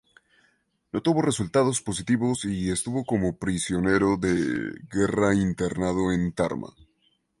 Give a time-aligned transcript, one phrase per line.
[0.91, 6.69] No tuvo resultados positivos y estuvo como prisionero de guerra internado en Tarma.